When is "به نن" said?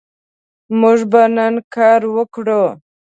1.11-1.53